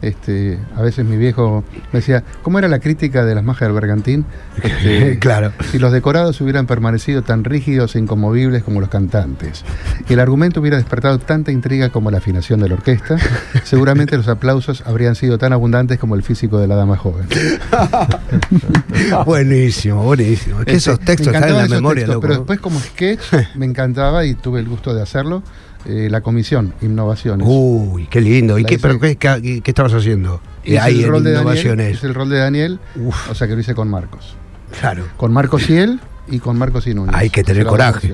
[0.01, 3.73] Este, a veces mi viejo me decía, ¿cómo era la crítica de las majas del
[3.73, 4.25] bergantín?
[4.63, 5.53] Este, Claro.
[5.71, 9.65] Si los decorados hubieran permanecido tan rígidos e inconmovibles como los cantantes,
[10.09, 13.17] y el argumento hubiera despertado tanta intriga como la afinación de la orquesta,
[13.65, 17.27] seguramente los aplausos habrían sido tan abundantes como el físico de la dama joven.
[19.27, 20.61] Buenísimo, buenísimo.
[20.61, 22.21] Es que Este, esos textos me están en la memoria, textos, loco.
[22.23, 23.21] Pero después como sketch
[23.55, 25.43] me encantaba y tuve el gusto de hacerlo.
[25.89, 27.47] Eh, la comisión, Innovaciones.
[27.51, 28.59] Uy, qué lindo.
[28.59, 30.41] ¿Y qué, pero qué, qué- qué estabas haciendo?
[30.65, 31.95] Eh, ahí el en rol de Daniel, innovaciones.
[31.97, 33.31] hice el rol de Daniel, Uf.
[33.31, 34.37] o sea que lo hice con Marcos.
[34.81, 35.05] Claro.
[35.17, 35.99] Con Marcos y él
[36.29, 37.15] y con Marcos y Núñez.
[37.17, 38.13] Hay que tener coraje.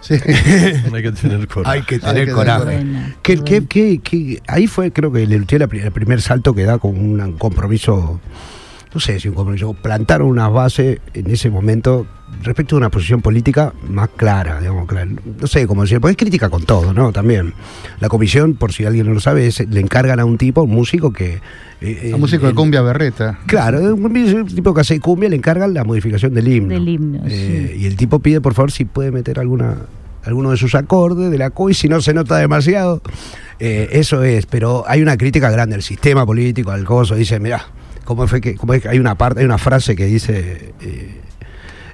[0.00, 0.14] Sí.
[0.94, 1.76] Hay que tener coraje.
[1.78, 2.64] Hay que Hay tener que coraje.
[2.66, 3.44] tener Bueno, ¿Qué- bueno.
[3.46, 6.96] qué- qué- qué- ahí fue, creo que le la el primer salto que da con
[6.96, 8.20] un compromiso,
[8.94, 12.06] no sé si un compromiso, plantaron unas bases en ese momento
[12.42, 15.10] respecto a una posición política más clara, digamos, clara.
[15.40, 17.10] no sé cómo decir, porque es crítica con todo, ¿no?
[17.12, 17.54] También.
[18.00, 20.70] La comisión, por si alguien no lo sabe, es- le encargan a un tipo, un
[20.70, 21.40] músico que...
[21.80, 23.38] eh, Un músico el- de cumbia berreta.
[23.46, 26.74] Claro, un tipo que hace cumbia le encargan la modificación del himno.
[26.74, 27.80] Del himno, Eh, sí.
[27.82, 29.76] Y el tipo pide, por favor, si puede meter alguna
[30.24, 33.00] alguno de sus acordes de la CUI, si no se nota demasiado.
[33.60, 37.14] Eh, eso es, pero hay una crítica grande al sistema político, al coso.
[37.14, 37.64] Dice, mirá,
[38.08, 41.20] ¿cómo fue que cómo es que hay una parte, hay una frase que dice eh,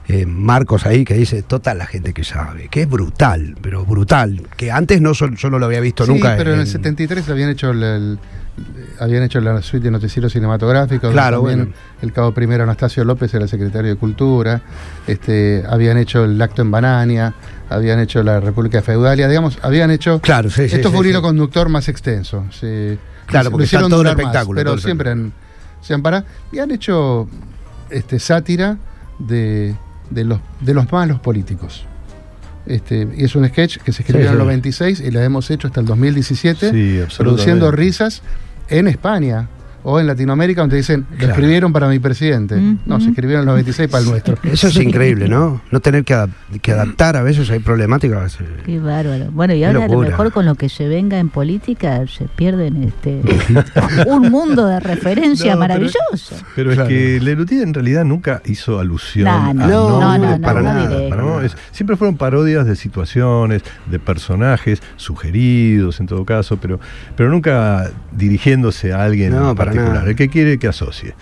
[0.07, 4.42] eh, Marcos ahí que dice, total la gente que sabe, que es brutal, pero brutal,
[4.57, 6.37] que antes no yo no lo había visto Sí, nunca.
[6.37, 8.18] pero en el 73 habían hecho el, el-
[9.00, 11.11] habían hecho la suite de noticieros cinematográficos.
[11.11, 11.66] Claro, bueno.
[12.00, 14.62] El cabo primero Anastasio López era secretario de Cultura.
[15.09, 17.35] Este, habían hecho el acto en Banania.
[17.68, 19.27] Habían hecho la República Feudalia.
[19.27, 20.20] Digamos, habían hecho.
[20.20, 21.11] Claro, sí, sí, Esto sí, fue un sí.
[21.11, 22.44] hilo conductor más extenso.
[22.53, 22.96] sí.
[23.27, 25.33] Claro, porque hicieron está todo el más, espectáculo, todo pero el siempre han,
[25.85, 26.25] se.
[26.53, 27.29] Y han hecho
[27.90, 28.79] este, sátira
[29.18, 29.75] de,
[30.11, 31.85] de, los, de los malos políticos.
[32.66, 34.44] Este, y es un sketch que se escribió Sí, en el sí.
[34.44, 37.16] 96 y la hemos hecho hasta el 2017, Sí, absolutamente.
[37.18, 38.23] produciendo risas
[38.70, 39.49] en España
[39.85, 41.33] o en Latinoamérica, donde dicen, lo Claro.
[41.35, 42.57] escribieron para mi presidente.
[42.57, 42.79] Ujú.
[42.87, 44.37] No, se escribieron en el 96 para el nuestro.
[44.42, 45.61] Eso es increíble, ¿no?
[45.70, 46.31] No tener que, adap-
[46.62, 48.38] que adaptar a veces hay problemáticas.
[48.64, 49.31] Qué bárbaro.
[49.31, 52.25] Bueno, y Qué ahora a lo mejor con lo que se venga en política se
[52.25, 53.20] pierden este
[54.07, 56.37] un mundo de referencia No, pero- maravilloso.
[56.57, 56.83] Pero Claro.
[56.85, 60.61] es que Lelutier en realidad nunca hizo alusión No, a no, no, nombres, no, para
[60.62, 61.29] no nada, para ¿no?
[61.37, 61.44] nada.
[61.47, 66.81] Es- siempre fueron parodias de situaciones, de personajes sugeridos en todo caso, pero,
[67.16, 69.94] pero nunca dirigiéndose a alguien No, para particular.
[69.94, 70.10] nada.
[70.10, 71.14] El que quiere que asocie.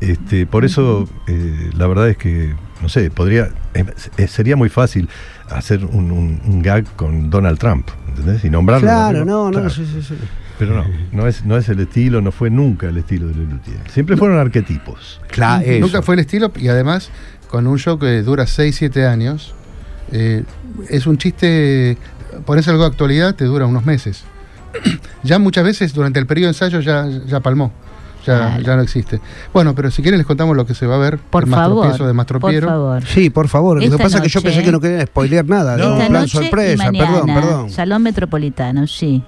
[0.00, 3.84] Este, por eso, eh, la verdad es que, no sé, podría, eh,
[4.16, 5.08] eh, sería muy fácil
[5.50, 8.44] hacer un, un- un gag con Donald Trump, ¿entendés?
[8.44, 8.86] Y nombrarlo.
[8.86, 9.70] Claro, no, no, Claro.
[9.70, 10.14] sí, sí, sí.
[10.58, 13.78] Pero no, no es, no es el estilo, no fue nunca el estilo de Lelutier.
[13.90, 15.20] Siempre fueron arquetipos.
[15.28, 15.80] Claro, eso.
[15.80, 17.10] Nunca fue el estilo y además
[17.48, 19.54] con un show que dura 6, 7 años,
[20.12, 20.44] eh,
[20.90, 21.96] es un chiste,
[22.44, 24.24] pones algo de actualidad, te dura unos meses.
[25.22, 27.72] ya muchas veces durante el periodo de ensayo ya, ya palmó,
[28.26, 28.62] ya, Claro.
[28.62, 29.20] ya no existe.
[29.52, 31.76] Bueno, pero si quieren les contamos lo que se va a ver, Por el favor.
[31.86, 32.68] Mastropiezo de Por Mastropiero.
[32.68, 33.02] favor.
[33.06, 33.82] Sí, por favor.
[33.84, 35.76] Lo que pasa es que yo pensé que no quería spoilear nada.
[35.76, 35.94] No.
[35.94, 36.72] Esta plan noche sorpresa.
[36.84, 37.70] y mañana, Perdón, perdón.
[37.70, 39.22] Salón Metropolitano, sí.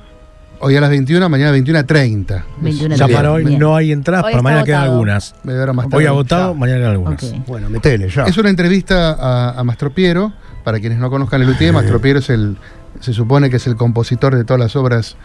[0.65, 2.45] Hoy a las 21, mañana 21.30.
[2.63, 2.97] 21:30.
[2.97, 3.59] Ya Bien, para hoy bien.
[3.59, 5.35] no hay entradas, está mañana quedan algunas.
[5.45, 6.07] hora más Hoy tarde.
[6.07, 7.35] agotado, mañana quedan algunas.
[7.49, 8.25] Bueno, metele ya.
[8.27, 10.33] Es una entrevista a, a Mastropiero.
[10.63, 12.57] Para quienes no conozcan Lelutier, Mastropiero es el,
[13.03, 15.17] se supone que es el compositor de todas las obras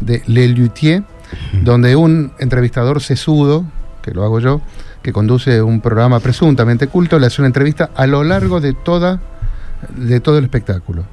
[0.00, 1.04] de Lelutier,
[1.62, 3.64] donde un entrevistador sesudo,
[4.02, 4.60] que lo hago yo,
[5.02, 9.20] que conduce un programa presuntamente culto, le hace una entrevista a lo largo de toda
[9.94, 11.04] de todo el espectáculo.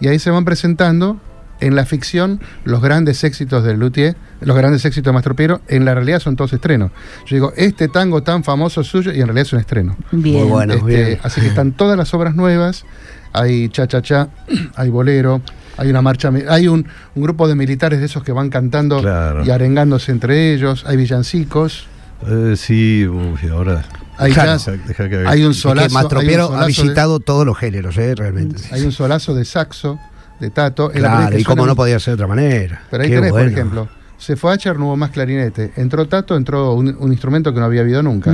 [0.00, 1.18] Y ahí se van presentando
[1.60, 5.94] en la ficción los grandes éxitos de Luthier, los grandes éxitos de Mastropiero, en la
[5.94, 6.90] realidad son todos estrenos.
[7.26, 9.96] Yo digo, este tango tan famoso suyo, y en realidad es un estreno.
[10.10, 10.40] Bien.
[10.40, 10.74] Muy bueno.
[10.74, 11.18] Este, bien.
[11.22, 12.84] Así que están todas las obras nuevas.
[13.32, 14.28] Hay cha cha cha,
[14.74, 15.42] hay bolero,
[15.76, 19.44] hay una marcha, hay un, un grupo de militares de esos que van cantando Claro.
[19.44, 20.84] y arengándose entre ellos.
[20.86, 21.86] Hay villancicos,
[22.26, 23.06] Eh, sí,
[23.50, 23.82] ahora.
[24.18, 24.52] hay Claro.
[24.52, 24.64] jazz,
[24.96, 27.96] que- hay un Es que solazo, hay un Mastropiero ha de- visitado todos los géneros,
[27.98, 28.60] eh, realmente.
[28.72, 29.98] hay un solazo de saxo
[30.38, 30.90] de Tato.
[30.90, 32.82] Claro, que y cómo no podía ser de otra manera.
[32.90, 33.46] Pero ahí Qué tenés, bueno.
[33.46, 35.72] por ejemplo, se fue Acher, no hubo más clarinete.
[35.76, 38.30] Entró Tato, entró un, un instrumento que no había habido nunca.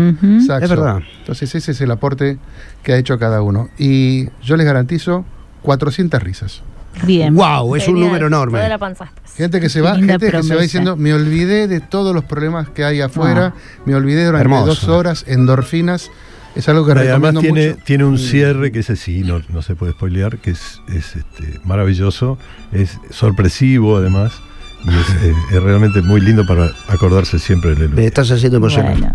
[0.47, 0.65] Saxo.
[0.65, 1.01] Es verdad.
[1.21, 2.39] Entonces ese es el aporte
[2.83, 3.69] que ha hecho cada uno.
[3.79, 5.25] Y yo les garantizo
[5.63, 6.63] 400 risas.
[7.05, 7.35] Bien.
[7.35, 7.77] ¡Wow!
[7.77, 8.59] Es un número enorme.
[8.59, 9.21] Toda la panzaste.
[9.37, 12.25] Gente que se va, linda gente que se va diciendo, me olvidé de todos los
[12.25, 13.81] problemas que hay afuera, Ah.
[13.85, 14.67] me olvidé durante Hermoso.
[14.67, 16.11] dos horas, endorfinas,
[16.55, 17.83] Es algo que además recomiendo tiene, mucho.
[17.85, 21.61] tiene un cierre que ese sí, no, no se puede spoilear, que es, es, este,
[21.65, 22.39] maravilloso,
[22.73, 24.41] es sorpresivo además,
[24.85, 28.93] y es, eh, es realmente muy lindo para acordarse siempre del Me estás haciendo emocionar.
[28.99, 29.15] Bueno,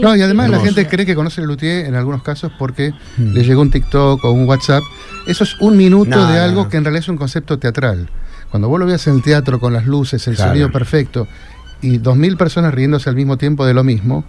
[0.00, 3.32] No, y además la gente cree que conoce el luthier en algunos casos porque Mm.
[3.32, 4.82] le llegó un TikTok o un WhatsApp.
[5.26, 6.68] Eso es un minuto No, de no, algo no.
[6.68, 8.08] que en realidad es un concepto teatral.
[8.50, 10.50] Cuando vos lo veas en el teatro con las luces, el Claro.
[10.50, 11.26] sonido perfecto
[11.82, 14.24] y dos mil personas riéndose al mismo tiempo de lo mismo,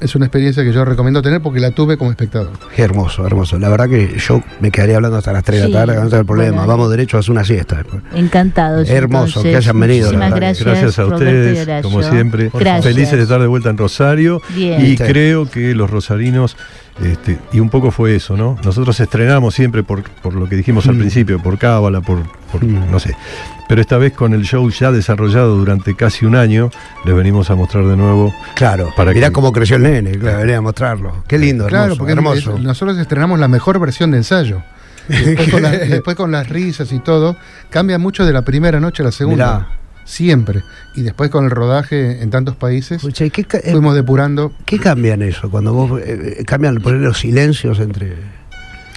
[0.00, 2.50] es una experiencia que yo recomiendo tener porque la tuve como espectador.
[2.76, 3.58] Hermoso, hermoso.
[3.58, 6.08] La verdad que yo me quedaría hablando hasta las 3 de Sí, la tarde, no
[6.08, 6.56] tengo problema.
[6.58, 6.66] bueno.
[6.68, 8.02] Vamos derecho a hacer una siesta después.
[8.14, 8.88] encantados.
[8.90, 9.50] Hermoso, entonces.
[9.52, 12.50] que hayan venido, gracias, Gracias a ustedes, como siempre.
[12.52, 12.84] Gracias.
[12.84, 14.42] Felices de estar de vuelta en Rosario.
[14.54, 14.84] Bien.
[14.84, 15.04] Y Sí.
[15.04, 16.56] creo que los rosarinos,
[17.02, 18.56] este, y un poco fue eso, ¿no?
[18.64, 20.98] Nosotros estrenamos siempre por, por lo que dijimos al Mm.
[21.00, 22.90] principio, por cábala, por, por Mm.
[22.90, 23.14] no sé.
[23.68, 26.70] Pero esta vez con el show ya desarrollado durante casi un año,
[27.04, 28.32] les venimos a mostrar de nuevo.
[28.54, 31.24] Claro, Para mirá que- cómo creció el nene, claro, venía a mostrarlo.
[31.28, 32.56] Qué lindo, claro, hermoso, porque hermoso.
[32.56, 34.62] es- nosotros estrenamos la mejor versión de ensayo.
[35.08, 37.36] Después con, la- después con las risas y todo,
[37.70, 39.54] cambia mucho de la primera noche a la segunda.
[39.58, 39.68] Mirá.
[40.06, 40.62] Siempre.
[40.94, 44.52] Y después con el rodaje en tantos países, Escucha, ¿y ¿qué, ca- eh, fuimos depurando.
[44.64, 45.50] qué cambian eso?
[45.50, 48.14] Cuando vos eh, eh, cambian poner los silencios entre,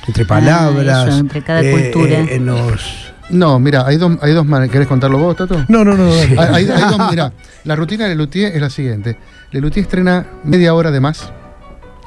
[0.07, 2.19] entre palabras, eso, entre cada eh, cultura.
[2.19, 4.71] eh, en los No, mira, hay dos, hay dos maneras.
[4.71, 5.65] ¿Querés contarlo vos, Tato?
[5.67, 6.11] No, no, no.
[6.11, 9.17] Hay, hay- hay dos, mira, la rutina de Lelutier es la siguiente.
[9.51, 11.33] Lelutier estrena media hora de más.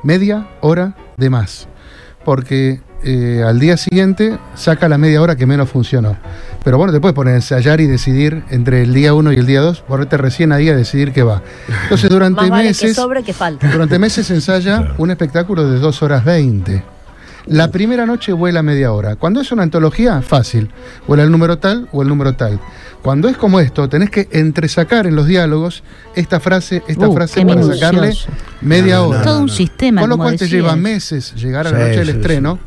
[0.04, 1.68] Media hora de más.
[2.24, 6.16] Porque eh, al día siguiente saca la media hora que menos funcionó.
[6.64, 9.46] Pero bueno, te puedes poner a ensayar y decidir entre el día 1 y el
[9.46, 11.42] día 2, ponerte recién ahí a decidir qué va.
[11.84, 12.96] Entonces durante Más vale que meses...
[12.96, 13.70] sobre que falta.
[13.70, 16.82] Durante meses ensaya un espectáculo de 2 horas 20.
[17.46, 19.16] La primera noche vuela media hora.
[19.16, 20.70] Cuando es una antología, fácil.
[21.08, 22.60] Vuela el número tal o el número tal.
[23.02, 25.82] Cuando es como esto, tenés que entresacar en los diálogos
[26.14, 27.80] esta frase, esta Uh, frase para minucioso.
[27.80, 28.14] sacarle
[28.60, 29.18] media No, no, hora.
[29.18, 30.02] no, Todo un sistema.
[30.02, 32.58] Con lo como cual te lleva meses llegar a la Sí, noche del sí, estreno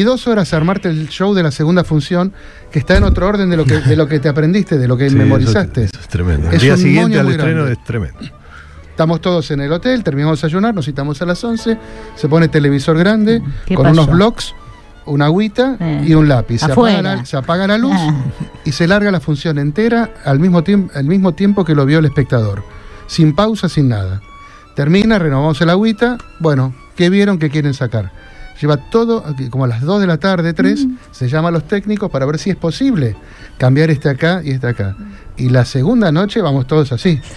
[0.00, 2.32] y dos horas armarte el show de la segunda función
[2.72, 4.96] que está en otro orden de lo que, de lo que te aprendiste, de lo
[4.96, 5.84] que Sí, memorizaste.
[5.84, 6.48] Eso, eso es tremendo.
[6.48, 7.72] Es el día siguiente al estreno grande.
[7.72, 8.18] es tremendo.
[8.90, 11.76] Estamos todos en el hotel, terminamos de desayunar, nos citamos a las 11,
[12.14, 14.02] se pone televisor grande, ¿Qué con pasó?
[14.02, 14.54] unos blocks,
[15.06, 16.58] una agüita Eh, y un lápiz.
[16.60, 18.14] Se apaga, la, se apaga la luz Ah.
[18.64, 20.62] y se larga la función entera al mismo,
[20.94, 22.62] al mismo tiempo que lo vio el espectador.
[23.08, 24.22] Sin pausa, sin nada.
[24.76, 26.16] Termina, renovamos el agüita.
[26.40, 28.12] Bueno, ¿qué vieron que quieren sacar?
[28.64, 32.10] Lleva todo, como a las 2 de la tarde, 3, se llama a los técnicos
[32.10, 33.14] para ver si es posible
[33.58, 34.96] cambiar este acá y este acá.
[35.36, 37.20] Y la segunda noche vamos todos así.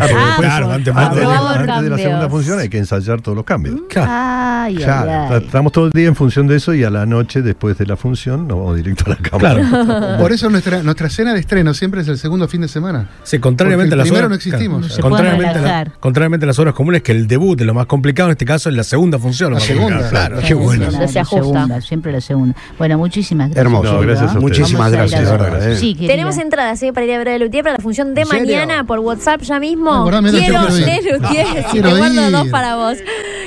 [0.00, 3.44] Ah, Claro, antes- Antes, de- antes de la segunda función hay que ensayar todos los
[3.44, 3.76] cambios.
[3.96, 5.26] Ay, ay, Claro, ay.
[5.26, 7.76] O sea, Estamos todo el día en función de eso y a la noche, después
[7.78, 9.68] de la función, nos vamos directo a la cámara.
[9.68, 10.18] Claro.
[10.18, 13.08] Por eso nuestra, nuestra cena de estreno siempre es el segundo fin de semana.
[13.24, 14.28] Sí, contrariamente a las horas.
[14.28, 14.86] no existimos.
[14.86, 17.66] claro, No pueden contrariamente, a la- contrariamente a las horas comunes, que el debut es
[17.66, 19.52] lo más complicado, en este caso es la segunda función.
[19.52, 20.08] La segunda.
[20.08, 20.38] Claro.
[20.46, 20.90] Qué bueno.
[21.08, 21.44] Se ajusta.
[21.44, 22.56] segunda, siempre la segunda.
[22.78, 23.64] Bueno, muchísimas gracias.
[23.66, 23.92] Hermoso.
[23.92, 24.40] No, gracias a.
[24.40, 25.22] Muchísimas gracias.
[25.62, 25.76] ¿eh?
[25.76, 25.94] Sí.
[25.94, 26.92] Tenemos entradas ¿eh?
[27.02, 29.58] Para ir a ver a Lutier para la función de ¿En mañana por WhatsApp ya
[29.58, 29.92] mismo.
[29.92, 30.86] Acordame, yo Quiero quiero ir.
[30.86, 32.30] leer Lutier, Quiero te guardo ir.
[32.30, 32.98] dos para vos.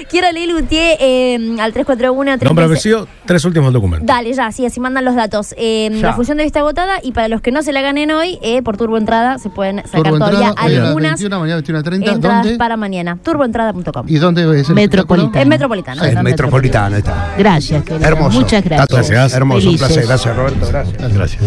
[0.10, 4.06] Quiero leer Lutier eh, al 341 Nombre, 36 apellido, tres últimos documentos.
[4.08, 5.54] Dale, ya, sí, así mandan los datos.
[5.58, 8.38] Eh, la función de está agotada y para los que no se la ganen hoy,
[8.41, 11.84] eh, por Turbo Entrada se pueden sacar Turbo todavía Entrada, algunas 21, mañana 21 a
[11.84, 12.12] 30.
[12.12, 12.58] entradas ¿Dónde?
[12.58, 13.18] para mañana.
[13.24, 14.06] Turboentrada.com.
[14.08, 15.39] ¿Y dónde es el Metropolitano.
[15.41, 16.04] Es Metropolitano.
[16.04, 17.34] El Ah, metropolitano está.
[17.38, 18.08] Gracias, querida.
[18.08, 18.39] Hermoso.
[18.39, 19.10] Muchas gracias.
[19.10, 19.34] Gracias.
[19.34, 19.88] Hermoso, un Felices.
[19.88, 20.06] placer.
[20.08, 20.68] Gracias, Roberto.
[20.68, 21.13] Gracias.
[21.13, 21.41] Gracias.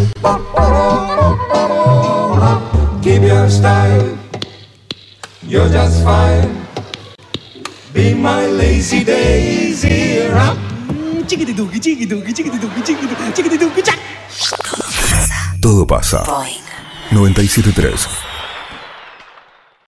[3.03, 4.19] Keep your style.
[5.43, 6.67] You're just fine.
[7.95, 10.27] Be my lazy daisy.
[15.61, 16.23] Todo pasa.
[17.11, 18.28] 973